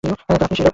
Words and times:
তো 0.03 0.09
আপনিই 0.29 0.55
সেই 0.57 0.63
লোক। 0.63 0.69